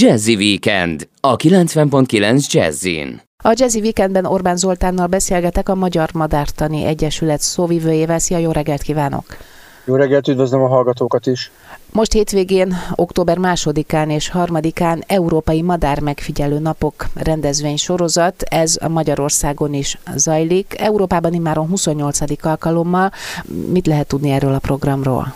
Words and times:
Jazzy 0.00 0.34
Weekend 0.34 1.08
a 1.20 1.36
90.9 1.36 2.52
Jazzin. 2.52 3.20
A 3.42 3.52
Jazzy 3.56 3.80
Weekendben 3.80 4.24
Orbán 4.24 4.56
Zoltánnal 4.56 5.06
beszélgetek 5.06 5.68
a 5.68 5.74
Magyar 5.74 6.10
Madártani 6.12 6.84
Egyesület 6.84 7.40
szóvivőjével. 7.40 8.18
Szia, 8.18 8.38
jó 8.38 8.50
reggelt 8.50 8.82
kívánok! 8.82 9.24
Jó 9.84 9.94
reggelt, 9.94 10.28
üdvözlöm 10.28 10.62
a 10.62 10.68
hallgatókat 10.68 11.26
is! 11.26 11.50
Most 11.92 12.12
hétvégén, 12.12 12.76
október 12.94 13.38
másodikán 13.38 14.10
és 14.10 14.28
harmadikán 14.28 15.04
Európai 15.06 15.62
Madár 15.62 16.00
Megfigyelő 16.00 16.58
Napok 16.58 17.06
rendezvény 17.14 17.76
sorozat, 17.76 18.42
ez 18.42 18.76
a 18.80 18.88
Magyarországon 18.88 19.74
is 19.74 19.98
zajlik. 20.14 20.74
Európában 20.80 21.34
immáron 21.34 21.68
28. 21.68 22.44
alkalommal. 22.44 23.12
Mit 23.68 23.86
lehet 23.86 24.06
tudni 24.06 24.30
erről 24.30 24.54
a 24.54 24.58
programról? 24.58 25.34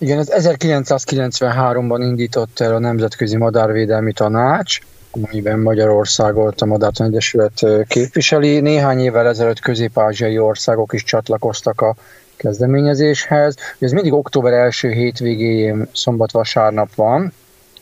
Igen, 0.00 0.18
ez 0.18 0.28
1993-ban 0.32 1.98
indított 2.00 2.60
el 2.60 2.74
a 2.74 2.78
Nemzetközi 2.78 3.36
Madárvédelmi 3.36 4.12
Tanács, 4.12 4.78
amiben 5.10 5.58
Magyarországot 5.58 6.60
a 6.60 6.66
Madártan 6.66 7.06
Egyesület 7.06 7.86
képviseli. 7.86 8.60
Néhány 8.60 9.00
évvel 9.00 9.26
ezelőtt 9.26 9.58
közép-ázsiai 9.58 10.38
országok 10.38 10.92
is 10.92 11.04
csatlakoztak 11.04 11.80
a 11.80 11.94
kezdeményezéshez. 12.36 13.56
Ez 13.78 13.92
mindig 13.92 14.12
október 14.12 14.52
első 14.52 14.90
hétvégéjén 14.90 15.88
szombat-vasárnap 15.92 16.94
van, 16.94 17.32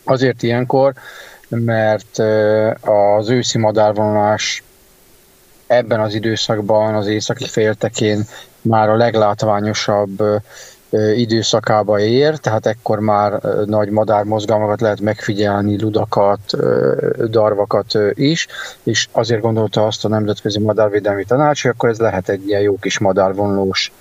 azért 0.05 0.43
ilyenkor, 0.43 0.93
mert 1.49 2.19
az 2.81 3.29
őszi 3.29 3.59
madárvonulás 3.59 4.63
ebben 5.67 6.01
az 6.01 6.15
időszakban, 6.15 6.95
az 6.95 7.07
északi 7.07 7.47
féltekén 7.47 8.25
már 8.61 8.89
a 8.89 8.97
leglátványosabb 8.97 10.23
időszakába 11.17 12.01
ér, 12.01 12.37
tehát 12.37 12.67
ekkor 12.67 13.01
már 13.01 13.41
nagy 13.65 13.91
madármozgalmakat 13.91 14.81
lehet 14.81 15.01
megfigyelni, 15.01 15.81
ludakat, 15.81 16.41
darvakat 17.31 17.99
is, 18.13 18.47
és 18.83 19.09
azért 19.13 19.41
gondolta 19.41 19.87
azt 19.87 20.05
a 20.05 20.09
Nemzetközi 20.09 20.59
Madárvédelmi 20.59 21.25
Tanács, 21.25 21.63
hogy 21.63 21.71
akkor 21.71 21.89
ez 21.89 21.99
lehet 21.99 22.29
egy 22.29 22.47
ilyen 22.49 22.61
jó 22.61 22.79
kis 22.79 22.99
madárvonulós 22.99 23.93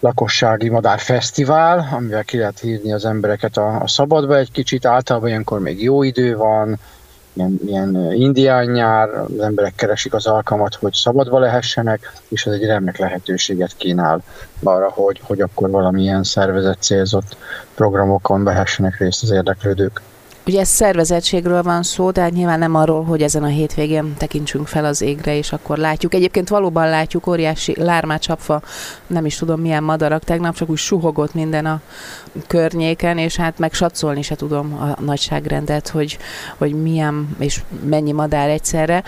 lakossági 0.00 0.68
madárfesztivál, 0.68 1.88
amivel 1.92 2.24
ki 2.24 2.38
lehet 2.38 2.58
hívni 2.58 2.92
az 2.92 3.04
embereket 3.04 3.56
a, 3.56 3.80
a 3.80 3.88
szabadba 3.88 4.36
egy 4.36 4.50
kicsit, 4.50 4.86
általában 4.86 5.28
ilyenkor 5.28 5.60
még 5.60 5.82
jó 5.82 6.02
idő 6.02 6.36
van, 6.36 6.78
ilyen, 7.34 7.60
ilyen 7.66 8.12
indián 8.12 8.66
nyár, 8.66 9.08
az 9.08 9.38
emberek 9.38 9.74
keresik 9.74 10.14
az 10.14 10.26
alkalmat, 10.26 10.74
hogy 10.74 10.92
szabadba 10.92 11.38
lehessenek, 11.38 12.12
és 12.28 12.46
ez 12.46 12.52
egy 12.52 12.64
remek 12.64 12.98
lehetőséget 12.98 13.76
kínál 13.76 14.22
arra, 14.62 14.90
hogy, 14.90 15.20
hogy 15.22 15.40
akkor 15.40 15.70
valamilyen 15.70 16.22
szervezet 16.22 16.82
célzott 16.82 17.36
programokon 17.74 18.44
vehessenek 18.44 18.98
részt 18.98 19.22
az 19.22 19.30
érdeklődők. 19.30 20.00
Ugye 20.46 20.64
szervezettségről 20.64 21.62
van 21.62 21.82
szó, 21.82 22.10
de 22.10 22.20
hát 22.20 22.32
nyilván 22.32 22.58
nem 22.58 22.74
arról, 22.74 23.04
hogy 23.04 23.22
ezen 23.22 23.42
a 23.42 23.46
hétvégén 23.46 24.14
tekintsünk 24.16 24.66
fel 24.66 24.84
az 24.84 25.00
égre, 25.02 25.36
és 25.36 25.52
akkor 25.52 25.78
látjuk. 25.78 26.14
Egyébként 26.14 26.48
valóban 26.48 26.88
látjuk 26.88 27.26
óriási 27.26 27.74
lármácsapfa, 27.78 28.62
nem 29.06 29.26
is 29.26 29.36
tudom 29.36 29.60
milyen 29.60 29.82
madarak, 29.82 30.24
tegnap 30.24 30.54
csak 30.54 30.70
úgy 30.70 30.76
suhogott 30.76 31.34
minden 31.34 31.66
a 31.66 31.80
környéken, 32.46 33.18
és 33.18 33.36
hát 33.36 33.58
meg 33.58 33.72
satszolni 33.72 34.22
se 34.22 34.34
tudom 34.34 34.72
a 34.72 35.02
nagyságrendet, 35.02 35.88
hogy, 35.88 36.18
hogy 36.58 36.82
milyen 36.82 37.36
és 37.38 37.62
mennyi 37.84 38.12
madár 38.12 38.48
egyszerre. 38.48 39.02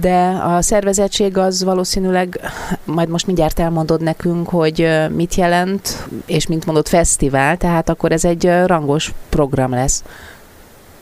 De 0.00 0.28
a 0.28 0.62
szervezettség 0.62 1.36
az 1.36 1.64
valószínűleg, 1.64 2.40
majd 2.84 3.08
most 3.08 3.26
mindjárt 3.26 3.58
elmondod 3.60 4.02
nekünk, 4.02 4.48
hogy 4.48 4.88
mit 5.10 5.34
jelent, 5.34 6.06
és 6.26 6.46
mint 6.46 6.66
mondott, 6.66 6.88
fesztivál, 6.88 7.56
tehát 7.56 7.88
akkor 7.88 8.12
ez 8.12 8.24
egy 8.24 8.50
rangos 8.66 9.12
program 9.28 9.70
lesz. 9.70 10.02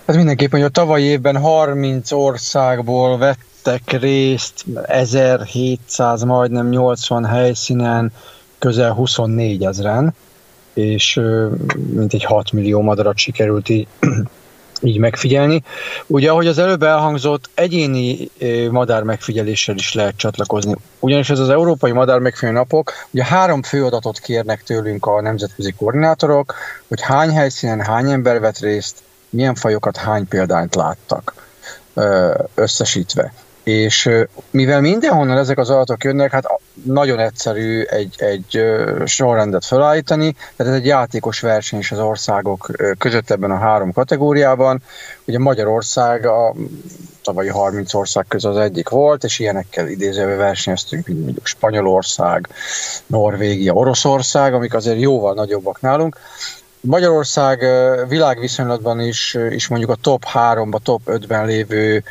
Hát 0.06 0.16
mindenképpen, 0.16 0.60
hogy 0.60 0.68
a 0.68 0.72
tavalyi 0.72 1.04
évben 1.04 1.36
30 1.36 2.12
országból 2.12 3.18
vettek 3.18 4.00
részt 4.00 4.64
1700, 4.86 6.22
majdnem 6.22 6.68
80 6.68 7.24
helyszínen, 7.24 8.12
közel 8.58 8.92
24 8.92 9.64
ezeren, 9.64 10.14
és 10.74 11.20
mintegy 11.92 12.24
6 12.24 12.52
millió 12.52 12.80
madarat 12.80 13.16
sikerült 13.16 13.68
így, 13.68 13.86
így 14.80 14.98
megfigyelni. 14.98 15.62
Ugye, 16.06 16.30
ahogy 16.30 16.46
az 16.46 16.58
előbb 16.58 16.82
elhangzott, 16.82 17.50
egyéni 17.54 18.30
madár 18.70 19.02
megfigyeléssel 19.02 19.74
is 19.74 19.94
lehet 19.94 20.16
csatlakozni. 20.16 20.74
Ugyanis 21.00 21.30
ez 21.30 21.38
az 21.38 21.48
Európai 21.48 21.92
Madár 21.92 22.18
Megfigyelő 22.18 22.56
Napok, 22.56 22.92
ugye 23.10 23.24
három 23.24 23.62
fő 23.62 23.84
adatot 23.84 24.18
kérnek 24.18 24.62
tőlünk 24.62 25.06
a 25.06 25.20
nemzetközi 25.20 25.72
koordinátorok, 25.72 26.54
hogy 26.88 27.00
hány 27.00 27.30
helyszínen 27.30 27.80
hány 27.80 28.10
ember 28.10 28.40
vett 28.40 28.58
részt, 28.58 29.02
milyen 29.34 29.54
fajokat 29.54 29.96
hány 29.96 30.28
példányt 30.28 30.74
láttak 30.74 31.34
összesítve. 32.54 33.32
És 33.62 34.10
mivel 34.50 34.80
mindenhonnan 34.80 35.38
ezek 35.38 35.58
az 35.58 35.70
adatok 35.70 36.04
jönnek, 36.04 36.30
hát 36.30 36.46
nagyon 36.82 37.18
egyszerű 37.18 37.82
egy, 37.82 38.14
egy 38.18 38.64
sorrendet 39.04 39.64
felállítani, 39.64 40.36
tehát 40.56 40.72
ez 40.72 40.78
egy 40.78 40.86
játékos 40.86 41.40
verseny 41.40 41.78
is 41.78 41.92
az 41.92 41.98
országok 41.98 42.70
között 42.98 43.30
ebben 43.30 43.50
a 43.50 43.58
három 43.58 43.92
kategóriában. 43.92 44.82
Ugye 45.24 45.38
Magyarország 45.38 46.26
a 46.26 46.54
tavalyi 47.22 47.48
30 47.48 47.94
ország 47.94 48.24
közül 48.28 48.50
az 48.50 48.56
egyik 48.56 48.88
volt, 48.88 49.24
és 49.24 49.38
ilyenekkel 49.38 49.88
idézőbe 49.88 50.34
versenyeztünk, 50.34 51.06
mint 51.06 51.22
mondjuk 51.22 51.46
Spanyolország, 51.46 52.48
Norvégia, 53.06 53.72
Oroszország, 53.72 54.54
amik 54.54 54.74
azért 54.74 55.00
jóval 55.00 55.34
nagyobbak 55.34 55.80
nálunk. 55.80 56.16
Magyarország 56.86 57.66
világviszonylatban 58.08 59.00
is, 59.00 59.36
is 59.50 59.68
mondjuk 59.68 59.90
a 59.90 59.94
top 59.94 60.24
3-ba, 60.34 60.78
top 60.82 61.00
5-ben 61.06 61.46
lévő 61.46 62.02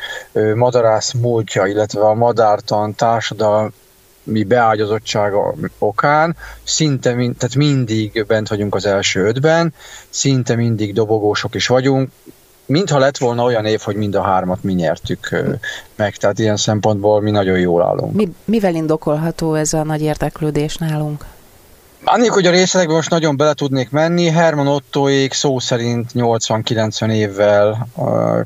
madarász 0.54 1.12
múltja, 1.12 1.66
illetve 1.66 2.00
a 2.00 2.14
madártan 2.14 2.94
társadalmi 2.94 4.44
beágyazottsága 4.46 5.54
okán 5.78 6.36
szinte 6.62 7.10
tehát 7.10 7.54
mindig 7.54 8.24
bent 8.26 8.48
vagyunk 8.48 8.74
az 8.74 8.86
első 8.86 9.26
ötben, 9.26 9.74
szinte 10.08 10.54
mindig 10.54 10.94
dobogósok 10.94 11.54
is 11.54 11.66
vagyunk, 11.66 12.10
mintha 12.66 12.98
lett 12.98 13.18
volna 13.18 13.42
olyan 13.42 13.64
év, 13.64 13.80
hogy 13.80 13.96
mind 13.96 14.14
a 14.14 14.22
hármat 14.22 14.62
mi 14.62 14.72
nyertük 14.72 15.44
meg, 15.96 16.16
tehát 16.16 16.38
ilyen 16.38 16.56
szempontból 16.56 17.20
mi 17.20 17.30
nagyon 17.30 17.58
jól 17.58 17.82
állunk. 17.82 18.14
Mi, 18.14 18.34
mivel 18.44 18.74
indokolható 18.74 19.54
ez 19.54 19.72
a 19.72 19.82
nagy 19.82 20.02
érdeklődés 20.02 20.76
nálunk? 20.76 21.24
Annyi, 22.06 22.26
hogy 22.26 22.46
a 22.46 22.50
részletekben 22.50 22.96
most 22.96 23.10
nagyon 23.10 23.36
bele 23.36 23.52
tudnék 23.52 23.90
menni, 23.90 24.26
Herman 24.26 24.66
Ottoék 24.66 25.32
szó 25.32 25.58
szerint 25.58 26.10
80-90 26.14 27.12
évvel 27.12 27.88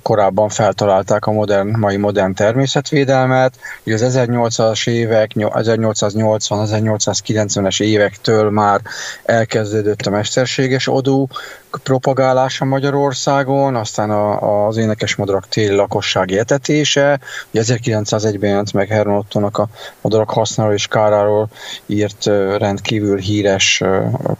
korábban 0.02 0.48
feltalálták 0.48 1.26
a 1.26 1.32
modern, 1.32 1.78
mai 1.78 1.96
modern 1.96 2.34
természetvédelmet. 2.34 3.54
Ugye 3.84 3.94
az 3.94 4.16
1800-as 4.16 4.88
évek, 4.88 5.30
1880-1890-es 5.34 7.82
évektől 7.82 8.50
már 8.50 8.80
elkezdődött 9.24 10.00
a 10.00 10.10
mesterséges 10.10 10.88
odú 10.88 11.26
propagálása 11.70 12.64
Magyarországon, 12.64 13.76
aztán 13.76 14.10
a, 14.10 14.66
az 14.66 14.76
énekes 14.76 15.16
madarak 15.16 15.48
téli 15.48 15.74
lakossági 15.74 16.38
etetése. 16.38 17.20
Ugye 17.50 17.62
1901-ben 17.66 18.48
jelent 18.48 18.72
meg 18.72 18.88
Herman 18.88 19.16
Ottónak 19.16 19.58
a 19.58 19.68
madarak 20.00 20.30
hasznáról 20.30 20.74
és 20.74 20.86
káráról 20.86 21.48
írt 21.86 22.24
rendkívül 22.58 23.18
híres 23.18 23.82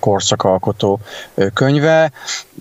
korszakalkotó 0.01 1.01
könyve. 1.55 2.13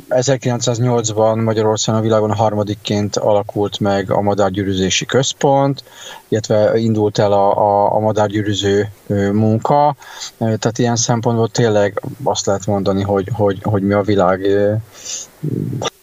1908-ban 0.09 1.43
Magyarországon 1.43 1.99
a 1.99 2.03
világon 2.03 2.33
harmadikként 2.33 3.15
alakult 3.15 3.79
meg 3.79 4.11
a 4.11 4.21
madárgyűrűzési 4.21 5.05
központ, 5.05 5.83
illetve 6.27 6.77
indult 6.77 7.19
el 7.19 7.31
a, 7.31 7.57
a, 7.57 7.95
a 7.95 7.99
madárgyűrűző 7.99 8.91
munka, 9.31 9.95
tehát 10.37 10.77
ilyen 10.77 10.95
szempontból 10.95 11.49
tényleg 11.49 12.01
azt 12.23 12.45
lehet 12.45 12.65
mondani, 12.65 13.03
hogy, 13.03 13.29
hogy, 13.33 13.59
hogy 13.63 13.81
mi 13.81 13.93
a 13.93 14.01
világ 14.01 14.56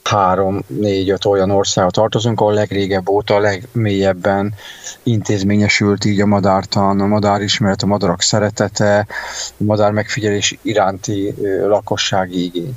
három, 0.04 0.62
négy, 0.66 1.10
öt 1.10 1.24
olyan 1.24 1.50
országot 1.50 1.92
tartozunk, 1.92 2.40
ahol 2.40 2.54
legrégebb 2.54 3.08
óta, 3.08 3.34
a 3.34 3.38
legmélyebben 3.38 4.54
intézményesült 5.02 6.04
így 6.04 6.20
a 6.20 6.26
madártan, 6.26 7.00
a 7.00 7.06
madárismeret, 7.06 7.82
a 7.82 7.86
madarak 7.86 8.22
szeretete, 8.22 9.06
a 9.48 9.64
madár 9.64 9.92
megfigyelés 9.92 10.58
iránti 10.62 11.34
lakossági 11.66 12.44
igény. 12.44 12.72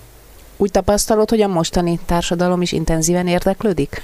Úgy 0.58 0.72
tapasztalod, 0.72 1.30
hogy 1.30 1.42
a 1.42 1.48
mostani 1.48 2.00
társadalom 2.06 2.62
is 2.62 2.72
intenzíven 2.72 3.28
érdeklődik? 3.28 4.02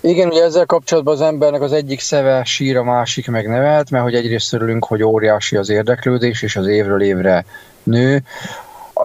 Igen, 0.00 0.28
ugye 0.28 0.42
ezzel 0.42 0.66
kapcsolatban 0.66 1.14
az 1.14 1.20
embernek 1.20 1.60
az 1.60 1.72
egyik 1.72 2.00
szeve 2.00 2.44
sír, 2.44 2.76
a 2.76 2.84
másik 2.84 3.28
meg 3.28 3.48
nevet, 3.48 3.90
mert 3.90 4.04
hogy 4.04 4.14
egyrészt 4.14 4.52
örülünk, 4.52 4.84
hogy 4.84 5.02
óriási 5.02 5.56
az 5.56 5.68
érdeklődés, 5.68 6.42
és 6.42 6.56
az 6.56 6.66
évről 6.66 7.02
évre 7.02 7.44
nő. 7.82 8.22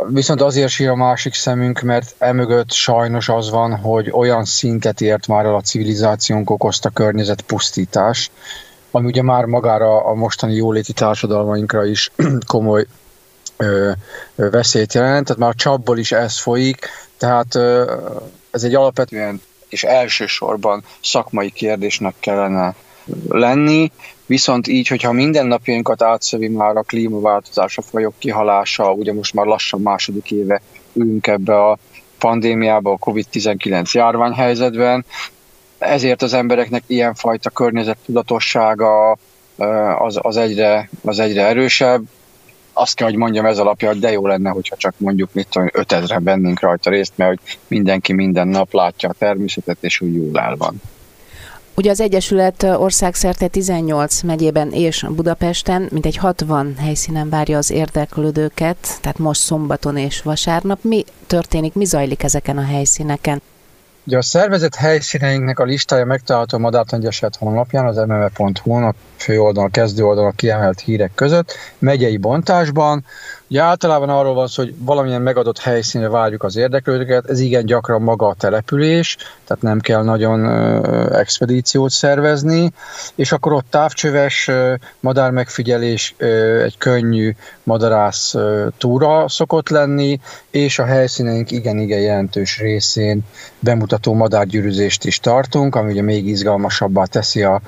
Viszont 0.08 0.42
azért 0.42 0.70
sír 0.70 0.90
a 0.90 0.96
másik 0.96 1.34
szemünk, 1.34 1.82
mert 1.82 2.16
emögött 2.18 2.72
sajnos 2.72 3.30
az 3.30 3.50
van, 3.50 3.76
hogy 3.76 4.12
olyan 4.12 4.46
szintet 4.46 5.02
ért 5.02 5.28
már 5.28 5.46
el 5.46 5.56
a 5.56 5.62
civilizációnk 5.62 6.50
okozta 6.50 6.90
környezetpusztítás, 6.90 8.32
ami 8.92 9.06
ugye 9.06 9.22
már 9.22 9.46
magára 9.46 10.06
a 10.06 10.14
mostani 10.14 10.54
jóléti 10.54 10.94
társadalmainkra 10.94 11.86
is 11.86 12.12
komoly 12.48 12.86
ö, 13.58 13.92
veszélyt 14.36 14.94
jelent, 14.94 15.26
tehát 15.26 15.42
már 15.42 15.50
a 15.50 15.58
csapból 15.58 15.98
is 15.98 16.12
ez 16.12 16.40
folyik, 16.40 16.88
tehát 17.18 17.56
ö, 17.56 17.96
ez 18.52 18.64
egy 18.64 18.76
alapvetően 18.76 19.42
és 19.70 19.84
elsősorban 19.84 20.84
szakmai 21.04 21.52
kérdésnek 21.52 22.14
kellene 22.20 22.76
lenni, 23.30 23.92
viszont 24.30 24.68
így, 24.68 24.88
hogyha 24.88 25.12
mindennapjainkat 25.12 26.04
átszövi 26.04 26.48
már 26.48 26.78
a 26.78 26.82
klímaváltozás, 26.82 27.78
a 27.78 27.82
fajok 27.82 28.14
kihalása, 28.18 28.92
ugye 28.92 29.14
most 29.14 29.34
már 29.34 29.46
lassan 29.46 29.82
második 29.82 30.32
éve 30.32 30.62
ülünk 30.94 31.28
ebbe 31.28 31.64
a 31.64 31.78
pandémiába, 32.20 32.92
a 32.92 33.12
COVID-19 33.12 33.92
járványhelyzetben, 33.92 35.06
ezért 35.78 36.22
az 36.22 36.34
embereknek 36.34 36.84
ilyenfajta 36.88 37.50
környezettudatossága 37.50 39.18
az, 39.98 40.20
az, 40.22 40.38
egyre, 40.38 40.90
az 41.04 41.20
egyre 41.20 41.46
erősebb. 41.46 42.04
Azt 42.74 42.96
kell, 42.96 43.08
hogy 43.08 43.18
mondjam 43.18 43.46
ez 43.46 43.60
alapja, 43.60 43.88
hogy 43.88 44.00
de 44.00 44.12
jó 44.12 44.28
lenne, 44.28 44.50
hogyha 44.50 44.76
csak 44.76 44.94
mondjuk 44.98 45.30
mit 45.34 45.48
tudom, 45.50 45.70
5000 45.74 46.24
vennénk 46.24 46.60
rajta 46.60 46.90
részt, 46.90 47.14
mert 47.16 47.30
hogy 47.30 47.58
mindenki 47.68 48.14
minden 48.14 48.48
nap 48.48 48.74
látja 48.74 49.10
a 49.10 49.16
természetet, 49.18 49.78
és 49.82 50.02
úgy 50.02 50.16
jól 50.16 50.40
el 50.40 50.56
van. 50.56 50.82
Ugye 51.80 51.92
az 51.92 52.02
Egyesület 52.02 52.64
országszerte 52.64 53.48
18 53.48 54.22
megyében 54.22 54.72
és 54.72 55.06
Budapesten 55.10 55.88
mintegy 55.92 56.16
60 56.16 56.76
helyszínen 56.78 57.30
várja 57.30 57.58
az 57.58 57.72
érdeklődőket, 57.72 58.78
tehát 59.02 59.18
most 59.18 59.42
szombaton 59.42 59.98
és 59.98 60.22
vasárnap. 60.22 60.80
Mi 60.82 61.04
történik, 61.28 61.74
mi 61.74 61.86
zajlik 61.86 62.24
ezeken 62.24 62.58
a 62.58 62.66
helyszíneken? 62.66 63.42
Ugye 64.04 64.18
a 64.18 64.22
szervezet 64.22 64.76
helyszíneinknek 64.76 65.60
a 65.60 65.64
listája 65.64 66.06
megtalálható 66.06 66.58
a 66.58 66.60
Madártan 66.60 67.00
Egyesület 67.00 67.36
honlapján, 67.36 67.86
az 67.86 67.96
mme.hu-n, 67.96 68.84
a 68.84 68.94
főoldal, 69.22 69.66
a 69.66 69.70
kezdő 69.70 70.04
oldalon 70.04 70.30
a 70.30 70.36
kiemelt 70.36 70.80
hírek 70.80 71.12
között, 71.16 71.54
megyei 71.78 72.18
bontásban. 72.18 73.06
Ugye 73.48 73.62
általában 73.62 74.10
arról 74.10 74.34
van 74.34 74.48
szó, 74.48 74.64
hogy 74.64 74.74
valamilyen 74.78 75.22
megadott 75.22 75.60
helyszínre 75.60 76.10
várjuk 76.10 76.44
az 76.44 76.56
érdeklődőket, 76.56 77.30
ez 77.30 77.40
igen 77.40 77.66
gyakran 77.66 78.02
maga 78.02 78.28
a 78.28 78.34
település, 78.34 79.18
tehát 79.48 79.64
nem 79.64 79.80
kell 79.80 80.04
nagyon 80.04 80.46
expedíciót 81.14 81.92
szervezni, 81.92 82.72
és 83.16 83.32
akkor 83.32 83.54
ott 83.54 83.66
távcsöves 83.70 84.50
madár 85.00 85.32
megfigyelés, 85.32 86.16
egy 86.64 86.78
könnyű 86.78 87.36
madarász 87.64 88.36
túra 88.78 89.30
szokott 89.30 89.70
lenni, 89.70 90.20
és 90.50 90.80
a 90.80 90.86
helyszíneink 90.86 91.52
igen-igen 91.52 92.00
jelentős 92.00 92.60
részén 92.60 93.22
bemutató 93.60 94.14
madárgyűrűzést 94.14 95.06
is 95.06 95.20
tartunk, 95.20 95.76
ami 95.76 95.92
ugye 95.92 96.02
még 96.02 96.28
izgalmasabbá 96.28 97.04
teszi 97.04 97.44
a, 97.44 97.62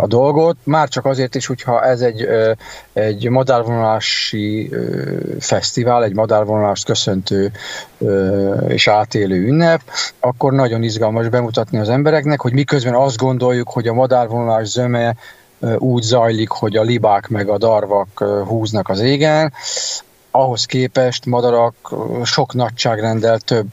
a 0.00 0.06
dolgot, 0.06 0.56
már 0.64 0.88
csak 0.88 1.04
azért 1.04 1.34
is, 1.34 1.46
hogyha 1.46 1.84
ez 1.84 2.00
egy, 2.00 2.28
egy 2.92 3.28
madárvonulási 3.28 4.70
fesztivál, 5.40 6.04
egy 6.04 6.14
madárvonulást 6.14 6.84
köszöntő 6.84 7.52
és 8.68 8.88
átélő 8.88 9.46
ünnep, 9.46 9.80
akkor 10.20 10.52
nagyon 10.52 10.82
izgalmas 10.82 11.28
bemutatni 11.28 11.78
az 11.78 11.88
embereknek, 11.88 12.40
hogy 12.40 12.52
miközben 12.52 12.94
azt 12.94 13.16
gondoljuk, 13.16 13.70
hogy 13.70 13.88
a 13.88 13.94
madárvonulás 13.94 14.68
zöme 14.68 15.14
úgy 15.78 16.02
zajlik, 16.02 16.48
hogy 16.48 16.76
a 16.76 16.82
libák 16.82 17.28
meg 17.28 17.48
a 17.48 17.58
darvak 17.58 18.24
húznak 18.46 18.88
az 18.88 19.00
égen, 19.00 19.52
ahhoz 20.30 20.64
képest 20.64 21.26
madarak 21.26 21.94
sok 22.24 22.54
nagyságrendel 22.54 23.38
több 23.38 23.68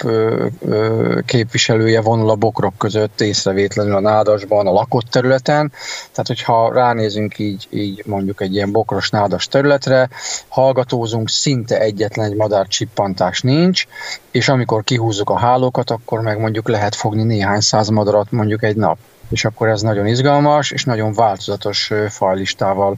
képviselője 1.25 2.01
vonul 2.01 2.29
a 2.29 2.35
bokrok 2.35 2.77
között 2.77 3.21
észrevétlenül 3.21 3.95
a 3.95 3.99
nádasban, 3.99 4.67
a 4.67 4.71
lakott 4.71 5.05
területen. 5.05 5.71
Tehát, 6.11 6.27
hogyha 6.27 6.73
ránézünk 6.73 7.39
így, 7.39 7.67
így 7.69 8.03
mondjuk 8.05 8.41
egy 8.41 8.53
ilyen 8.53 8.71
bokros 8.71 9.09
nádas 9.09 9.47
területre, 9.47 10.09
hallgatózunk, 10.47 11.29
szinte 11.29 11.79
egyetlen 11.79 12.25
egy 12.25 12.35
madár 12.35 12.67
csippantás 12.67 13.41
nincs, 13.41 13.85
és 14.31 14.49
amikor 14.49 14.83
kihúzzuk 14.83 15.29
a 15.29 15.37
hálókat, 15.37 15.89
akkor 15.89 16.21
meg 16.21 16.39
mondjuk 16.39 16.67
lehet 16.67 16.95
fogni 16.95 17.23
néhány 17.23 17.59
száz 17.59 17.89
madarat 17.89 18.31
mondjuk 18.31 18.63
egy 18.63 18.75
nap. 18.75 18.97
És 19.29 19.45
akkor 19.45 19.67
ez 19.67 19.81
nagyon 19.81 20.07
izgalmas, 20.07 20.71
és 20.71 20.83
nagyon 20.83 21.13
változatos 21.13 21.91
fajlistával 22.09 22.95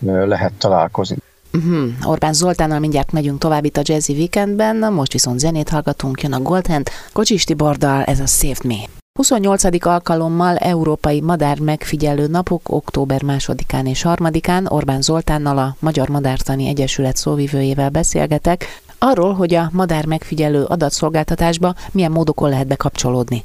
lehet 0.00 0.52
találkozni. 0.52 1.16
Uh-huh. 1.52 1.88
Orbán 2.04 2.32
Zoltánnal 2.32 2.78
mindjárt 2.78 3.12
megyünk 3.12 3.38
tovább 3.38 3.64
itt 3.64 3.76
a 3.76 3.82
Jazzy 3.84 4.12
Weekendben, 4.12 4.92
most 4.92 5.12
viszont 5.12 5.38
zenét 5.38 5.68
hallgatunk, 5.68 6.22
jön 6.22 6.32
a 6.32 6.40
Goldhand, 6.40 6.88
Kocsis 7.12 7.44
Tibordal, 7.44 8.02
ez 8.02 8.20
a 8.20 8.26
Saved 8.26 8.64
Me. 8.64 8.84
28. 9.18 9.86
alkalommal 9.86 10.56
Európai 10.56 11.20
Madár 11.20 11.58
Megfigyelő 11.58 12.26
Napok 12.26 12.68
október 12.68 13.20
2-án 13.24 13.88
és 13.88 14.04
3-án 14.08 14.70
Orbán 14.70 15.02
Zoltánnal 15.02 15.58
a 15.58 15.76
Magyar 15.78 16.08
Madártani 16.08 16.68
Egyesület 16.68 17.16
szóvivőjével 17.16 17.90
beszélgetek, 17.90 18.82
arról, 18.98 19.34
hogy 19.34 19.54
a 19.54 19.68
madár 19.72 20.06
megfigyelő 20.06 20.64
adatszolgáltatásba 20.64 21.74
milyen 21.92 22.10
módokon 22.10 22.48
lehet 22.48 22.66
bekapcsolódni. 22.66 23.44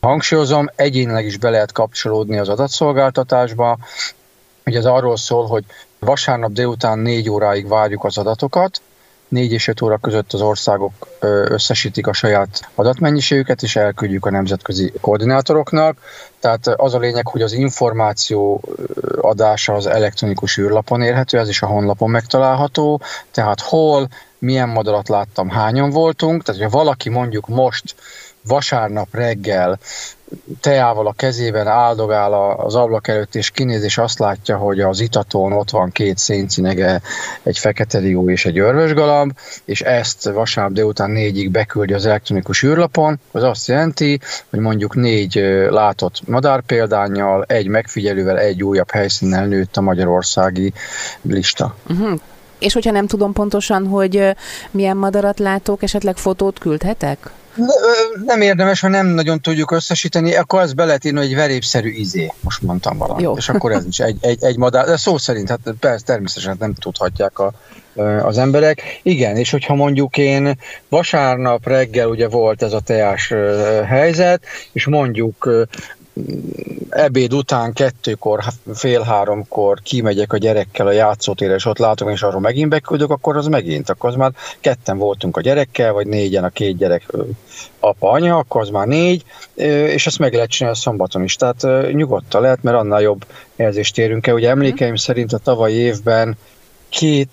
Hangsúlyozom, 0.00 0.70
egyénileg 0.76 1.24
is 1.24 1.36
be 1.36 1.50
lehet 1.50 1.72
kapcsolódni 1.72 2.38
az 2.38 2.48
adatszolgáltatásba. 2.48 3.78
Ugye 4.66 4.78
ez 4.78 4.84
arról 4.84 5.16
szól, 5.16 5.46
hogy 5.46 5.64
Vasárnap 6.04 6.52
délután 6.52 6.98
4 6.98 7.30
óráig 7.30 7.68
várjuk 7.68 8.04
az 8.04 8.18
adatokat, 8.18 8.80
4 9.28 9.52
és 9.52 9.68
5 9.68 9.82
óra 9.82 9.98
között 9.98 10.32
az 10.32 10.40
országok 10.40 10.92
összesítik 11.48 12.06
a 12.06 12.12
saját 12.12 12.68
adatmennyiségüket, 12.74 13.62
és 13.62 13.76
elküldjük 13.76 14.26
a 14.26 14.30
nemzetközi 14.30 14.92
koordinátoroknak. 15.00 15.98
Tehát 16.40 16.66
az 16.66 16.94
a 16.94 16.98
lényeg, 16.98 17.26
hogy 17.26 17.42
az 17.42 17.52
információ 17.52 18.62
adása 19.20 19.74
az 19.74 19.86
elektronikus 19.86 20.58
űrlapon 20.58 21.02
érhető, 21.02 21.38
ez 21.38 21.48
is 21.48 21.62
a 21.62 21.66
honlapon 21.66 22.10
megtalálható, 22.10 23.00
tehát 23.30 23.60
hol, 23.60 24.08
milyen 24.38 24.68
madarat 24.68 25.08
láttam, 25.08 25.48
hányan 25.48 25.90
voltunk, 25.90 26.42
tehát 26.42 26.62
ha 26.62 26.68
valaki 26.68 27.08
mondjuk 27.08 27.48
most 27.48 27.94
vasárnap 28.46 29.08
reggel 29.12 29.78
teával 30.60 31.06
a 31.06 31.12
kezében 31.12 31.66
áldogál 31.66 32.54
az 32.56 32.74
ablak 32.74 33.08
előtt, 33.08 33.34
és 33.34 33.50
kinéz, 33.50 33.82
és 33.82 33.98
azt 33.98 34.18
látja, 34.18 34.56
hogy 34.56 34.80
az 34.80 35.00
itatón 35.00 35.52
ott 35.52 35.70
van 35.70 35.90
két 35.90 36.18
széncinege, 36.18 37.00
egy 37.42 37.58
fekete 37.58 38.00
dió 38.00 38.30
és 38.30 38.46
egy 38.46 38.58
örvösgalamb, 38.58 39.32
és 39.64 39.80
ezt 39.80 40.24
vasárnap 40.24 40.72
délután 40.72 41.10
négyig 41.10 41.50
beküldi 41.50 41.92
az 41.92 42.06
elektronikus 42.06 42.62
űrlapon, 42.62 43.20
az 43.32 43.42
azt 43.42 43.66
jelenti, 43.66 44.20
hogy 44.50 44.58
mondjuk 44.58 44.94
négy 44.94 45.34
látott 45.68 46.20
madárpéldányjal, 46.26 47.44
egy 47.48 47.66
megfigyelővel, 47.66 48.38
egy 48.38 48.62
újabb 48.62 48.90
helyszínnel 48.90 49.46
nőtt 49.46 49.76
a 49.76 49.80
magyarországi 49.80 50.72
lista. 51.22 51.76
Uh-huh. 51.88 52.20
És 52.58 52.72
hogyha 52.72 52.90
nem 52.90 53.06
tudom 53.06 53.32
pontosan, 53.32 53.86
hogy 53.86 54.36
milyen 54.70 54.96
madarat 54.96 55.38
látok, 55.38 55.82
esetleg 55.82 56.16
fotót 56.16 56.58
küldhetek? 56.58 57.30
Nem 58.24 58.40
érdemes, 58.40 58.80
ha 58.80 58.88
nem 58.88 59.06
nagyon 59.06 59.40
tudjuk 59.40 59.70
összesíteni, 59.70 60.36
akkor 60.36 60.60
ez 60.60 60.72
be 60.72 60.84
lehet 60.84 61.04
írni, 61.04 61.18
hogy 61.18 61.34
verépszerű 61.34 61.90
izé, 61.90 62.32
most 62.40 62.62
mondtam 62.62 62.98
valamit. 62.98 63.24
Jó. 63.24 63.36
És 63.36 63.48
akkor 63.48 63.72
ez 63.72 63.86
is 63.86 64.00
egy, 64.00 64.16
egy, 64.20 64.44
egy 64.44 64.56
madár, 64.56 64.86
de 64.86 64.96
szó 64.96 65.18
szerint, 65.18 65.48
hát 65.48 65.60
persze 65.80 66.04
természetesen 66.04 66.56
nem 66.58 66.74
tudhatják 66.74 67.38
a, 67.38 67.52
az 68.22 68.38
emberek. 68.38 69.00
Igen, 69.02 69.36
és 69.36 69.50
hogyha 69.50 69.74
mondjuk 69.74 70.16
én 70.16 70.58
vasárnap 70.88 71.66
reggel 71.66 72.08
ugye 72.08 72.28
volt 72.28 72.62
ez 72.62 72.72
a 72.72 72.80
teás 72.80 73.32
helyzet, 73.86 74.44
és 74.72 74.86
mondjuk 74.86 75.66
ebéd 76.88 77.34
után 77.34 77.72
kettőkor, 77.72 78.42
fél 78.74 79.00
háromkor 79.00 79.80
kimegyek 79.82 80.32
a 80.32 80.36
gyerekkel 80.36 80.86
a 80.86 80.92
játszótérre, 80.92 81.54
és 81.54 81.64
ott 81.64 81.78
látom, 81.78 82.08
és 82.08 82.22
arról 82.22 82.40
megint 82.40 82.68
beküldök, 82.68 83.10
akkor 83.10 83.36
az 83.36 83.46
megint, 83.46 83.90
akkor 83.90 84.10
az 84.10 84.16
már 84.16 84.32
ketten 84.60 84.98
voltunk 84.98 85.36
a 85.36 85.40
gyerekkel, 85.40 85.92
vagy 85.92 86.06
négyen 86.06 86.44
a 86.44 86.48
két 86.48 86.76
gyerek 86.76 87.12
apa, 87.80 88.10
anya, 88.10 88.36
akkor 88.36 88.60
az 88.60 88.68
már 88.68 88.86
négy, 88.86 89.24
és 89.54 90.06
ezt 90.06 90.18
meg 90.18 90.34
lehet 90.34 90.50
csinálni 90.50 90.78
a 90.78 90.80
szombaton 90.80 91.22
is. 91.22 91.36
Tehát 91.36 91.92
nyugodtan 91.92 92.42
lehet, 92.42 92.62
mert 92.62 92.76
annál 92.76 93.00
jobb 93.00 93.24
érzést 93.56 93.98
érünk 93.98 94.26
el. 94.26 94.34
Ugye 94.34 94.48
emlékeim 94.48 94.96
szerint 94.96 95.32
a 95.32 95.38
tavalyi 95.38 95.74
évben 95.74 96.36
két 96.88 97.28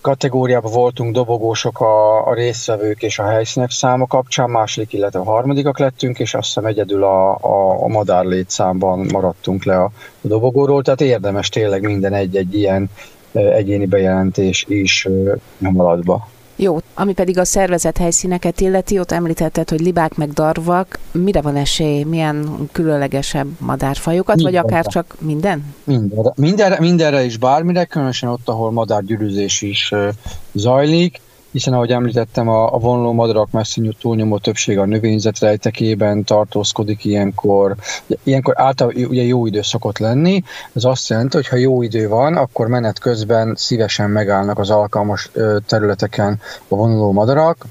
kategóriában 0.00 0.72
voltunk 0.72 1.14
dobogósok 1.14 1.80
a, 1.80 2.26
a 2.26 2.34
résztvevők 2.34 3.02
és 3.02 3.18
a 3.18 3.24
helyszínek 3.24 3.70
száma 3.70 4.06
kapcsán, 4.06 4.50
második, 4.50 4.92
illetve 4.92 5.18
a 5.18 5.24
harmadikak 5.24 5.78
lettünk, 5.78 6.18
és 6.18 6.34
azt 6.34 6.46
hiszem 6.46 6.64
egyedül 6.64 7.04
a, 7.04 7.34
a, 7.34 7.82
a 7.82 7.88
madár 7.88 8.24
létszámban 8.24 9.06
maradtunk 9.12 9.64
le 9.64 9.76
a, 9.76 9.90
a 10.22 10.28
dobogóról, 10.28 10.82
tehát 10.82 11.00
érdemes 11.00 11.48
tényleg 11.48 11.82
minden 11.82 12.12
egy-egy 12.12 12.54
ilyen 12.54 12.90
egyéni 13.32 13.86
bejelentés 13.86 14.64
is 14.68 15.08
nyomalatba. 15.58 16.28
Jó, 16.62 16.78
ami 16.94 17.12
pedig 17.12 17.38
a 17.38 17.44
szervezet 17.44 17.98
helyszíneket 17.98 18.60
illeti, 18.60 18.98
ott 18.98 19.12
említetted, 19.12 19.70
hogy 19.70 19.80
libák 19.80 20.14
meg 20.14 20.32
darvak, 20.32 20.98
mire 21.12 21.40
van 21.40 21.56
esély, 21.56 22.02
milyen 22.02 22.68
különlegesebb 22.72 23.46
madárfajokat, 23.58 24.34
mindenre. 24.34 24.60
vagy 24.60 24.70
akár 24.70 24.86
csak 24.86 25.16
minden? 25.18 25.74
Mindenre, 25.84 26.32
mindenre, 26.36 26.80
mindenre 26.80 27.24
is 27.24 27.36
bármire, 27.36 27.84
különösen 27.84 28.28
ott, 28.28 28.48
ahol 28.48 28.70
madárgyűrűzés 28.70 29.62
is 29.62 29.94
zajlik 30.52 31.20
hiszen 31.52 31.72
ahogy 31.72 31.90
említettem, 31.90 32.48
a, 32.48 32.74
a 32.74 32.78
vonuló 32.78 33.12
madarak 33.12 33.50
messzi 33.50 33.96
túlnyomó 34.00 34.38
többség 34.38 34.78
a 34.78 34.84
növényzet 34.84 35.38
rejtekében 35.38 36.24
tartózkodik 36.24 37.04
ilyenkor. 37.04 37.74
Ilyenkor 38.22 38.54
általában 38.56 39.04
ugye 39.04 39.22
jó 39.22 39.46
idő 39.46 39.62
szokott 39.62 39.98
lenni, 39.98 40.42
ez 40.72 40.84
azt 40.84 41.08
jelenti, 41.08 41.36
hogy 41.36 41.48
ha 41.48 41.56
jó 41.56 41.82
idő 41.82 42.08
van, 42.08 42.36
akkor 42.36 42.66
menet 42.68 42.98
közben 42.98 43.54
szívesen 43.56 44.10
megállnak 44.10 44.58
az 44.58 44.70
alkalmas 44.70 45.30
területeken 45.66 46.40
a 46.68 46.76
vonuló 46.76 47.12
madarak, 47.12 47.66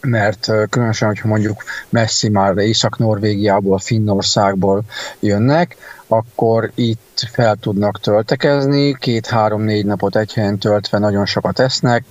mert 0.00 0.50
különösen, 0.70 1.08
hogyha 1.08 1.28
mondjuk 1.28 1.62
messzi 1.88 2.28
már 2.28 2.56
Észak-Norvégiából, 2.56 3.78
Finnországból 3.78 4.82
jönnek, 5.20 5.76
akkor 6.06 6.70
itt 6.74 7.28
fel 7.32 7.56
tudnak 7.56 8.00
töltekezni, 8.00 8.96
két-három-négy 8.98 9.86
napot 9.86 10.16
egy 10.16 10.32
helyen 10.32 10.58
töltve 10.58 10.98
nagyon 10.98 11.26
sokat 11.26 11.58
esznek, 11.58 12.04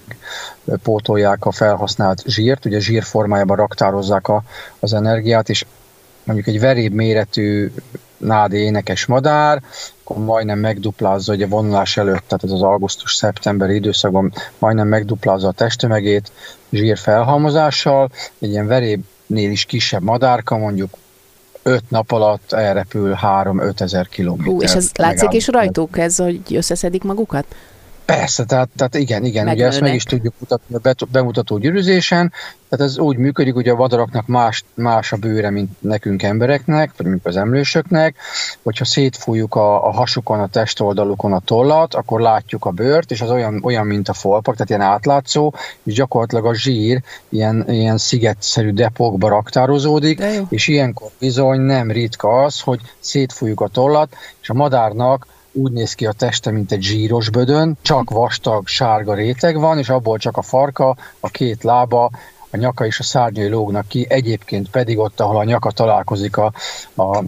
pótolják 0.83 1.45
a 1.45 1.51
felhasznált 1.51 2.23
zsírt, 2.25 2.65
ugye 2.65 2.79
zsír 2.79 3.03
formájában 3.03 3.57
raktározzák 3.57 4.27
a, 4.27 4.43
az 4.79 4.93
energiát, 4.93 5.49
és 5.49 5.65
mondjuk 6.23 6.47
egy 6.47 6.59
veréb 6.59 6.93
méretű 6.93 7.71
nádi 8.25 8.57
énekes 8.57 9.05
madár, 9.05 9.61
akkor 10.03 10.23
majdnem 10.23 10.59
megduplázza, 10.59 11.33
ugye 11.33 11.47
vonulás 11.47 11.97
előtt, 11.97 12.23
tehát 12.27 12.43
ez 12.43 12.51
az 12.51 12.61
augusztus-szeptemberi 12.61 13.75
időszakban 13.75 14.33
majdnem 14.59 14.87
megduplázza 14.87 15.47
a 15.47 15.51
testtömegét 15.51 16.31
zsír 16.71 16.97
felhalmozással, 16.97 18.09
egy 18.39 18.49
ilyen 18.49 18.67
verébnél 18.67 19.51
is 19.51 19.65
kisebb 19.65 20.03
madárka, 20.03 20.57
mondjuk 20.57 20.89
öt 21.63 21.89
nap 21.89 22.11
alatt 22.11 22.51
elrepül 22.51 23.17
3-5 23.21 23.81
ezer 23.81 24.07
kilométer. 24.07 24.53
Hú, 24.53 24.61
és 24.61 24.73
ez 24.73 24.89
látszik 24.93 25.33
is 25.33 25.47
rajtuk, 25.47 25.97
ez, 25.97 26.17
hogy 26.17 26.41
összeszedik 26.55 27.03
magukat? 27.03 27.45
Persze, 28.05 28.43
tehát, 28.43 28.69
tehát 28.75 28.95
igen, 28.95 29.25
igen, 29.25 29.47
ugye 29.47 29.65
ezt 29.65 29.81
meg 29.81 29.93
is 29.93 30.03
tudjuk 30.03 30.33
mutatni 30.39 30.75
a 30.75 31.05
bemutató 31.11 31.57
gyűrűzésen, 31.57 32.31
tehát 32.69 32.85
ez 32.85 32.97
úgy 32.97 33.17
működik, 33.17 33.53
hogy 33.53 33.69
a 33.69 33.75
vadaraknak 33.75 34.27
más, 34.27 34.63
más 34.73 35.11
a 35.11 35.17
bőre, 35.17 35.49
mint 35.49 35.69
nekünk 35.79 36.23
embereknek, 36.23 36.91
vagy 36.97 37.05
mint 37.05 37.25
az 37.25 37.37
emlősöknek, 37.37 38.15
hogyha 38.63 38.85
szétfújjuk 38.85 39.55
a, 39.55 39.87
a 39.87 39.91
hasukon, 39.91 40.39
a 40.39 40.47
testoldalukon 40.47 41.33
a 41.33 41.39
tollat, 41.39 41.93
akkor 41.93 42.21
látjuk 42.21 42.65
a 42.65 42.71
bőrt, 42.71 43.11
és 43.11 43.21
az 43.21 43.29
olyan, 43.29 43.61
olyan 43.63 43.85
mint 43.85 44.09
a 44.09 44.13
folpak, 44.13 44.53
tehát 44.53 44.69
ilyen 44.69 44.81
átlátszó, 44.81 45.53
és 45.83 45.93
gyakorlatilag 45.93 46.45
a 46.45 46.55
zsír 46.55 47.01
ilyen, 47.29 47.65
ilyen 47.69 47.97
szigetszerű 47.97 48.71
depókba 48.71 49.29
raktározódik, 49.29 50.23
és 50.49 50.67
ilyenkor 50.67 51.09
bizony 51.19 51.59
nem 51.59 51.91
ritka 51.91 52.43
az, 52.43 52.59
hogy 52.59 52.79
szétfújjuk 52.99 53.61
a 53.61 53.67
tollat, 53.67 54.15
és 54.41 54.49
a 54.49 54.53
madárnak 54.53 55.27
úgy 55.55 55.71
néz 55.71 55.93
ki 55.93 56.05
a 56.05 56.11
teste, 56.11 56.51
mint 56.51 56.71
egy 56.71 56.81
zsíros 56.81 57.29
bödön, 57.29 57.77
csak 57.81 58.09
vastag, 58.09 58.67
sárga 58.67 59.13
réteg 59.13 59.59
van, 59.59 59.77
és 59.77 59.89
abból 59.89 60.17
csak 60.17 60.37
a 60.37 60.41
farka, 60.41 60.95
a 61.19 61.29
két 61.29 61.63
lába, 61.63 62.09
a 62.49 62.57
nyaka 62.57 62.85
és 62.85 62.99
a 62.99 63.03
szárnyai 63.03 63.47
lógnak 63.47 63.87
ki, 63.87 64.05
egyébként 64.09 64.69
pedig 64.69 64.97
ott, 64.97 65.19
ahol 65.19 65.37
a 65.37 65.43
nyaka 65.43 65.71
találkozik 65.71 66.37
a, 66.37 66.53
a 66.95 67.23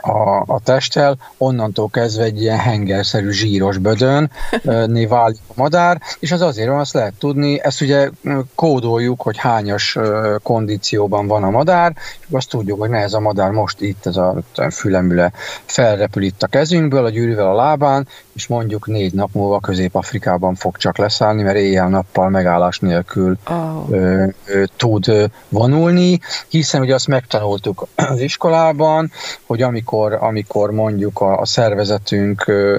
a, 0.00 0.42
a 0.46 0.60
testtel, 0.64 1.16
onnantól 1.38 1.88
kezdve 1.88 2.24
egy 2.24 2.42
ilyen 2.42 2.58
hengerszerű 2.58 3.30
zsíros 3.30 3.78
bödön 3.78 4.30
válik 5.08 5.40
a 5.46 5.52
madár, 5.54 6.00
és 6.18 6.32
az 6.32 6.40
azért 6.40 6.68
van, 6.68 6.78
azt 6.78 6.92
lehet 6.92 7.14
tudni, 7.18 7.62
ezt 7.62 7.80
ugye 7.80 8.10
kódoljuk, 8.54 9.22
hogy 9.22 9.38
hányas 9.38 9.98
kondícióban 10.42 11.26
van 11.26 11.42
a 11.42 11.50
madár, 11.50 11.96
és 12.20 12.26
azt 12.30 12.48
tudjuk, 12.48 12.80
hogy 12.80 12.90
ne 12.90 12.98
ez 12.98 13.12
a 13.12 13.20
madár 13.20 13.50
most 13.50 13.80
itt, 13.80 14.06
ez 14.06 14.16
a 14.16 14.42
fülemüle 14.70 15.32
felrepül 15.64 16.22
itt 16.22 16.42
a 16.42 16.46
kezünkből, 16.46 17.04
a 17.04 17.10
gyűrűvel 17.10 17.48
a 17.48 17.54
lábán, 17.54 18.06
és 18.32 18.46
mondjuk 18.46 18.86
négy 18.86 19.12
nap 19.12 19.30
múlva 19.32 19.60
Közép-Afrikában 19.60 20.54
fog 20.54 20.76
csak 20.76 20.98
leszállni, 20.98 21.42
mert 21.42 21.56
éjjel-nappal 21.56 22.28
megállás 22.28 22.78
nélkül 22.78 23.38
oh. 23.50 23.90
ö, 23.90 24.26
ö, 24.44 24.64
tud 24.76 25.30
vonulni, 25.48 26.20
hiszen 26.48 26.80
ugye 26.80 26.94
azt 26.94 27.06
megtanultuk 27.06 27.86
az 27.94 28.20
iskolában, 28.20 29.10
hogy 29.46 29.62
amikor, 29.62 29.89
amikor 30.12 30.70
mondjuk 30.70 31.20
a, 31.20 31.38
a 31.38 31.46
szervezetünk 31.46 32.46
ö, 32.46 32.78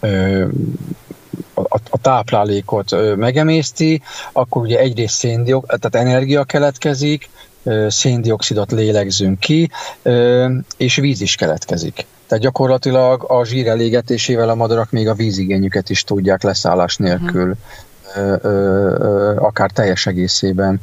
ö, 0.00 0.46
a, 1.54 1.78
a 1.90 1.98
táplálékot 2.00 3.16
megemészti, 3.16 4.02
akkor 4.32 4.62
ugye 4.62 4.78
egyrészt 4.78 5.14
széndiok, 5.14 5.66
tehát 5.66 6.06
energia 6.06 6.44
keletkezik, 6.44 7.28
széndiokszidot 7.88 8.72
lélegzünk 8.72 9.38
ki, 9.38 9.70
és 10.76 10.96
víz 10.96 11.20
is 11.20 11.34
keletkezik. 11.34 12.06
Tehát 12.26 12.44
gyakorlatilag 12.44 13.24
a 13.30 13.44
zsír 13.44 13.68
elégetésével 13.68 14.48
a 14.48 14.54
madarak 14.54 14.90
még 14.90 15.08
a 15.08 15.14
vízigényüket 15.14 15.90
is 15.90 16.04
tudják 16.04 16.42
leszállás 16.42 16.96
nélkül, 16.96 17.54
uh-huh. 18.16 19.44
akár 19.44 19.70
teljes 19.70 20.06
egészében 20.06 20.80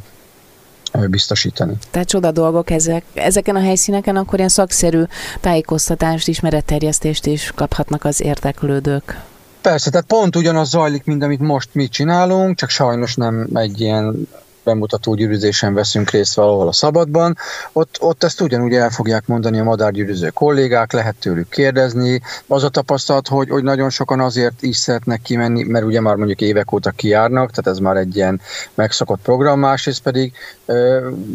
biztosítani. 1.10 1.74
Tehát 1.91 2.08
csoda 2.08 2.31
dolgok 2.31 2.69
ezek. 2.69 3.03
Ezeken 3.13 3.55
a 3.55 3.62
helyszíneken 3.62 4.15
akkor 4.15 4.38
ilyen 4.38 4.50
szakszerű 4.50 5.03
tájékoztatást, 5.41 6.27
ismeretterjesztést 6.27 7.25
is 7.25 7.51
kaphatnak 7.55 8.05
az 8.05 8.22
érdeklődők. 8.22 9.22
Persze, 9.62 9.89
tehát 9.89 10.05
pont 10.05 10.36
ugyanaz 10.36 10.69
zajlik, 10.69 11.03
mint 11.05 11.24
amit 11.24 11.39
most 11.39 11.69
mi 11.72 11.88
csinálunk, 11.88 12.58
csak 12.58 12.69
sajnos 12.69 13.15
nem 13.15 13.48
egy 13.53 13.81
ilyen 13.81 14.27
bemutató 14.70 15.14
gyűrűzésen 15.14 15.74
veszünk 15.74 16.10
részt 16.10 16.36
valahol 16.36 16.68
a 16.68 16.72
szabadban, 16.72 17.38
ott, 17.74 17.98
ott 18.00 18.24
ezt 18.24 18.42
ugyanúgy 18.42 18.74
el 18.74 18.90
fogják 18.90 19.28
mondani 19.28 19.60
a 19.60 19.64
madárgyűrűző 19.64 20.30
kollégák, 20.30 20.92
lehet 20.92 21.16
tőlük 21.20 21.50
kérdezni. 21.50 22.22
Az 22.48 22.64
a 22.64 22.70
tapasztalat, 22.70 23.28
hogy, 23.28 23.50
hogy 23.50 23.64
nagyon 23.64 23.90
sokan 23.90 24.20
azért 24.20 24.62
is 24.62 24.78
szeretnek 24.78 25.22
kimenni, 25.22 25.64
mert 25.64 25.86
ugye 25.86 26.02
már 26.02 26.16
mondjuk 26.16 26.42
évek 26.42 26.72
óta 26.72 26.90
kijárnak, 26.90 27.52
tehát 27.52 27.68
ez 27.68 27.78
már 27.78 27.96
egy 27.98 28.16
ilyen 28.16 28.42
megszokott 28.74 29.22
program, 29.22 29.60
másrészt 29.60 30.02
pedig 30.02 30.34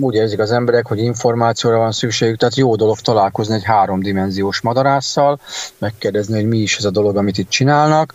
úgy 0.00 0.14
érzik 0.14 0.38
az 0.38 0.50
emberek, 0.50 0.86
hogy 0.86 0.98
információra 0.98 1.78
van 1.78 1.92
szükségük, 1.92 2.38
tehát 2.38 2.56
jó 2.56 2.76
dolog 2.76 2.98
találkozni 2.98 3.54
egy 3.54 3.64
háromdimenziós 3.64 4.60
madarásszal, 4.60 5.40
megkérdezni, 5.78 6.34
hogy 6.34 6.48
mi 6.48 6.58
is 6.58 6.76
ez 6.76 6.84
a 6.84 6.90
dolog, 6.90 7.16
amit 7.16 7.38
itt 7.38 7.48
csinálnak, 7.48 8.14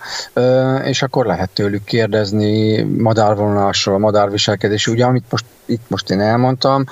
és 0.83 1.01
akkor 1.01 1.25
lehet 1.25 1.49
tőlük 1.49 1.83
kérdezni 1.83 2.81
madárvonulásról, 2.81 3.97
madárviselkedés, 3.97 4.87
ugye 4.87 5.05
amit 5.09 5.25
most 5.29 5.45
itt 5.69 5.89
most 5.89 6.09
én 6.09 6.19
elmondtam, 6.19 6.85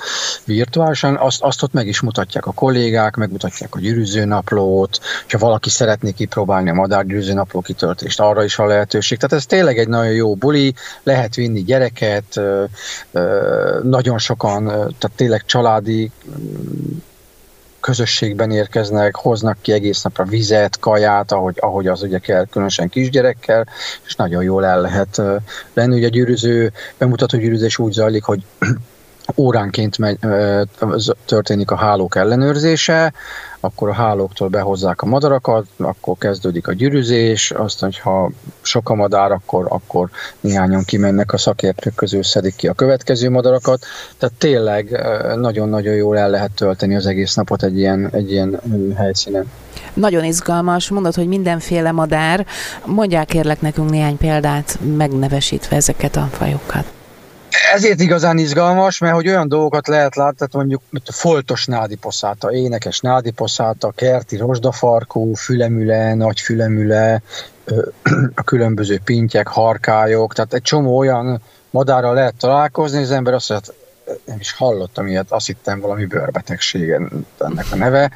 virtuálisan, 0.44 1.16
azt, 1.16 1.42
azt 1.42 1.62
ott 1.62 1.72
meg 1.72 1.86
is 1.86 2.00
mutatják 2.00 2.46
a 2.46 2.52
kollégák, 2.52 3.16
megmutatják 3.16 3.74
a 3.74 3.78
gyűrűzőnaplót, 3.78 5.00
ha 5.28 5.38
valaki 5.38 5.70
szeretné 5.70 6.10
kipróbálni 6.10 6.70
a 6.70 6.74
madárgyűrűzőnapló 6.74 7.60
kitöltést, 7.60 8.20
arra 8.20 8.44
is 8.44 8.58
a 8.58 8.66
lehetőség. 8.66 9.18
Tehát 9.18 9.36
ez 9.36 9.46
tényleg 9.46 9.78
egy 9.78 9.88
nagyon 9.88 10.12
jó 10.12 10.34
buli, 10.34 10.74
lehet 11.02 11.34
vinni 11.34 11.62
gyereket, 11.62 12.40
nagyon 13.82 14.18
sokan, 14.18 14.64
tehát 14.66 15.12
tényleg 15.16 15.44
családi 15.46 16.10
közösségben 17.88 18.50
érkeznek, 18.50 19.16
hoznak 19.16 19.58
ki 19.60 19.72
egész 19.72 20.02
napra 20.02 20.24
vizet, 20.24 20.78
kaját, 20.78 21.32
ahogy, 21.32 21.56
ahogy 21.60 21.86
az 21.86 22.02
ugye 22.02 22.18
kell, 22.18 22.46
különösen 22.46 22.88
kisgyerekkel, 22.88 23.66
és 24.06 24.14
nagyon 24.14 24.42
jól 24.42 24.64
el 24.66 24.80
lehet 24.80 25.22
lenni. 25.74 25.96
Ugye 25.96 26.06
a 26.06 26.10
gyűrűző, 26.10 26.72
bemutató 26.98 27.38
gyűrűzés 27.38 27.78
úgy 27.78 27.92
zajlik, 27.92 28.24
hogy 28.24 28.42
óránként 29.36 29.98
megy, 29.98 30.18
történik 31.24 31.70
a 31.70 31.76
hálók 31.76 32.16
ellenőrzése, 32.16 33.12
akkor 33.60 33.88
a 33.88 33.92
hálóktól 33.92 34.48
behozzák 34.48 35.02
a 35.02 35.06
madarakat, 35.06 35.66
akkor 35.76 36.16
kezdődik 36.18 36.68
a 36.68 36.72
gyűrűzés, 36.72 37.50
aztán, 37.50 37.92
ha 38.02 38.30
sok 38.60 38.90
a 38.90 38.94
madár, 38.94 39.32
akkor, 39.32 39.66
akkor 39.68 40.10
néhányan 40.40 40.84
kimennek 40.84 41.32
a 41.32 41.38
szakértők 41.38 41.94
közül, 41.94 42.22
szedik 42.22 42.56
ki 42.56 42.68
a 42.68 42.72
következő 42.72 43.30
madarakat. 43.30 43.84
Tehát 44.18 44.34
tényleg 44.38 45.06
nagyon-nagyon 45.36 45.94
jól 45.94 46.18
el 46.18 46.30
lehet 46.30 46.50
tölteni 46.50 46.96
az 46.96 47.06
egész 47.06 47.34
napot 47.34 47.62
egy 47.62 47.78
ilyen, 47.78 48.08
egy 48.12 48.30
ilyen 48.30 48.60
helyszínen. 48.96 49.50
Nagyon 49.94 50.24
izgalmas, 50.24 50.88
mondod, 50.88 51.14
hogy 51.14 51.28
mindenféle 51.28 51.92
madár. 51.92 52.46
Mondják 52.84 53.26
kérlek 53.26 53.60
nekünk 53.60 53.90
néhány 53.90 54.16
példát, 54.16 54.78
megnevesítve 54.96 55.76
ezeket 55.76 56.16
a 56.16 56.28
fajokat 56.32 56.97
ezért 57.74 58.00
igazán 58.00 58.38
izgalmas, 58.38 58.98
mert 58.98 59.14
hogy 59.14 59.28
olyan 59.28 59.48
dolgokat 59.48 59.86
lehet 59.86 60.16
látni, 60.16 60.36
tehát 60.36 60.52
mondjuk 60.52 60.82
mint 60.90 61.08
a 61.08 61.12
foltos 61.12 61.66
nádiposzáta, 61.66 62.52
énekes 62.52 63.00
nádiposzáta, 63.00 63.90
kerti 63.90 64.36
rozsdafarkú, 64.36 65.34
fülemüle, 65.34 66.14
nagy 66.14 66.40
fülemüle, 66.40 67.22
a 68.34 68.42
különböző 68.42 69.00
pintyek, 69.04 69.46
harkályok, 69.46 70.34
tehát 70.34 70.54
egy 70.54 70.62
csomó 70.62 70.98
olyan 70.98 71.42
madárral 71.70 72.14
lehet 72.14 72.34
találkozni, 72.38 73.02
az 73.02 73.10
ember 73.10 73.34
azt 73.34 73.48
mondja, 73.48 73.72
nem 74.24 74.38
is 74.40 74.52
hallottam 74.52 75.06
ilyet, 75.06 75.32
azt 75.32 75.46
hittem 75.46 75.80
valami 75.80 76.06
bőrbetegségen 76.06 77.26
ennek 77.38 77.66
a 77.70 77.76
neve, 77.76 78.10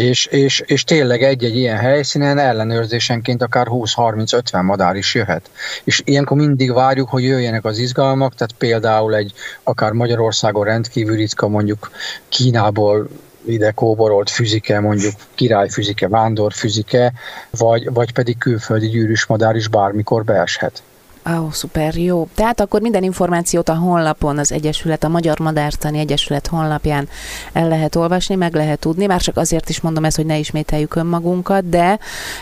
és, 0.00 0.26
és, 0.26 0.62
és 0.66 0.84
tényleg 0.84 1.22
egy-egy 1.22 1.56
ilyen 1.56 1.76
helyszínen 1.76 2.38
ellenőrzésenként 2.38 3.42
akár 3.42 3.66
20-30-50 3.70 4.64
madár 4.64 4.96
is 4.96 5.14
jöhet. 5.14 5.50
És 5.84 6.02
ilyenkor 6.04 6.36
mindig 6.36 6.72
várjuk, 6.72 7.08
hogy 7.08 7.22
jöjjenek 7.22 7.64
az 7.64 7.78
izgalmak, 7.78 8.34
tehát 8.34 8.52
például 8.58 9.14
egy 9.14 9.32
akár 9.62 9.92
Magyarországon 9.92 10.64
rendkívül 10.64 11.16
ritka, 11.16 11.48
mondjuk 11.48 11.90
Kínából 12.28 13.08
ide 13.46 13.70
kóborolt 13.70 14.30
füzike, 14.30 14.80
mondjuk 14.80 15.14
királyfüzike, 15.34 16.08
vándorfüzike, 16.08 17.12
vagy, 17.50 17.92
vagy 17.92 18.12
pedig 18.12 18.38
külföldi 18.38 18.88
gyűrűs 18.88 19.26
madár 19.26 19.56
is 19.56 19.68
bármikor 19.68 20.24
beeshet. 20.24 20.82
Ó, 21.28 21.32
oh, 21.32 21.52
szuper, 21.52 21.96
jó. 21.96 22.28
Tehát 22.34 22.60
akkor 22.60 22.80
minden 22.80 23.02
információt 23.02 23.68
a 23.68 23.74
honlapon, 23.74 24.38
az 24.38 24.52
Egyesület, 24.52 25.04
a 25.04 25.08
Magyar 25.08 25.38
Madártani 25.38 25.98
Egyesület 25.98 26.46
honlapján 26.46 27.08
el 27.52 27.68
lehet 27.68 27.94
olvasni, 27.94 28.34
meg 28.34 28.54
lehet 28.54 28.78
tudni, 28.78 29.06
már 29.06 29.20
csak 29.20 29.36
azért 29.36 29.68
is 29.68 29.80
mondom 29.80 30.04
ezt, 30.04 30.16
hogy 30.16 30.26
ne 30.26 30.38
ismételjük 30.38 30.94
önmagunkat, 30.94 31.68
de, 31.68 31.98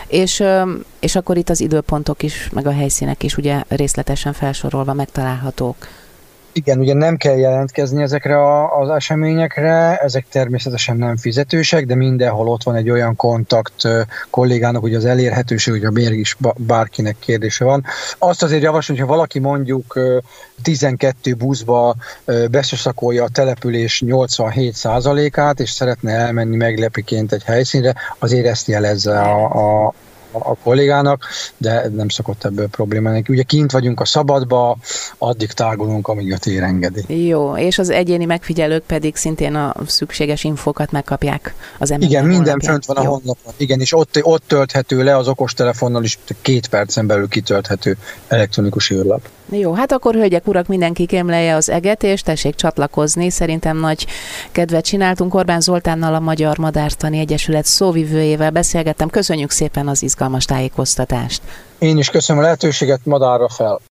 és, 0.07 0.43
és 0.99 1.15
akkor 1.15 1.37
itt 1.37 1.49
az 1.49 1.61
időpontok 1.61 2.23
is, 2.23 2.49
meg 2.53 2.67
a 2.67 2.71
helyszínek 2.71 3.23
is 3.23 3.37
ugye 3.37 3.63
részletesen 3.67 4.33
felsorolva 4.33 4.93
megtalálhatók. 4.93 5.87
Igen, 6.51 6.79
ugye 6.79 6.93
nem 6.93 7.17
kell 7.17 7.37
jelentkezni 7.37 8.01
ezekre 8.01 8.37
a, 8.37 8.79
az 8.79 8.89
eseményekre, 8.89 9.97
ezek 9.97 10.25
természetesen 10.31 10.97
nem 10.97 11.17
fizetősek, 11.17 11.85
de 11.85 11.95
mindenhol 11.95 12.47
ott 12.47 12.63
van 12.63 12.75
egy 12.75 12.89
olyan 12.89 13.15
kontakt 13.15 13.87
kollégának, 14.29 14.81
hogy 14.81 14.95
az 14.95 15.05
elérhetőség, 15.05 15.73
hogy 15.73 15.85
a 15.85 15.91
mégis 15.91 16.37
bárkinek 16.57 17.15
kérdése 17.19 17.65
van. 17.65 17.83
Azt 18.17 18.43
azért 18.43 18.61
javaslom, 18.61 18.97
hogyha 18.97 19.13
valaki 19.13 19.39
mondjuk 19.39 19.99
12 20.61 21.33
buszba 21.33 21.95
beszoszakolja 22.51 23.23
a 23.23 23.29
település 23.29 24.03
87%-át, 24.05 25.59
és 25.59 25.69
szeretne 25.69 26.11
elmenni 26.11 26.55
meglepiként 26.55 27.31
egy 27.31 27.43
helyszínre, 27.43 27.95
azért 28.19 28.45
ezt 28.45 28.67
jelezze 28.67 29.19
a, 29.19 29.85
a 29.85 29.93
a 30.31 30.55
kollégának, 30.55 31.25
de 31.57 31.89
nem 31.95 32.09
szokott 32.09 32.43
ebből 32.43 32.67
probléma 32.67 33.11
neki. 33.11 33.33
Ugye 33.33 33.43
kint 33.43 33.71
vagyunk 33.71 33.99
a 33.99 34.05
szabadba, 34.05 34.77
addig 35.17 35.51
tágulunk, 35.51 36.07
amíg 36.07 36.33
a 36.33 36.37
tér 36.37 36.63
engedi. 36.63 37.27
Jó, 37.27 37.57
és 37.57 37.77
az 37.77 37.89
egyéni 37.89 38.25
megfigyelők 38.25 38.83
pedig 38.83 39.15
szintén 39.15 39.55
a 39.55 39.75
szükséges 39.85 40.43
infókat 40.43 40.91
megkapják 40.91 41.53
az 41.77 41.91
ember. 41.91 42.09
Igen, 42.09 42.25
minden 42.25 42.59
fönt 42.59 42.85
van 42.85 42.97
a 42.97 43.03
Jó. 43.03 43.09
honlapon. 43.09 43.53
Igen, 43.57 43.79
és 43.79 43.93
ott, 43.93 44.19
ott 44.21 44.43
tölthető 44.47 45.03
le 45.03 45.17
az 45.17 45.27
okostelefonnal 45.27 46.03
is 46.03 46.19
két 46.41 46.67
percen 46.67 47.07
belül 47.07 47.27
kitölthető 47.27 47.97
elektronikus 48.27 48.91
űrlap. 48.91 49.21
Jó, 49.51 49.73
hát 49.73 49.91
akkor 49.91 50.13
hölgyek, 50.13 50.47
urak, 50.47 50.67
mindenki 50.67 51.05
kémleje 51.05 51.55
az 51.55 51.69
eget, 51.69 52.03
és 52.03 52.21
tessék 52.21 52.55
csatlakozni. 52.55 53.29
Szerintem 53.29 53.77
nagy 53.77 54.07
kedvet 54.51 54.85
csináltunk. 54.85 55.33
Orbán 55.33 55.61
Zoltánnal 55.61 56.13
a 56.13 56.19
Magyar 56.19 56.57
Madártani 56.57 57.19
Egyesület 57.19 57.65
szóvivőjével 57.65 58.51
beszélgettem. 58.51 59.09
Köszönjük 59.09 59.51
szépen 59.51 59.87
az 59.87 60.03
izgalmas 60.19 60.45
tájékoztatást. 60.45 61.41
Én 61.77 61.97
is 61.97 62.09
köszönöm 62.09 62.41
a 62.41 62.45
lehetőséget, 62.45 63.05
madárra 63.05 63.49
fel. 63.49 63.79